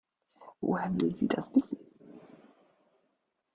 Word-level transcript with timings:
Woher 0.61 0.89
will 0.99 1.15
sie 1.15 1.27
das 1.27 1.53
wissen? 1.55 1.77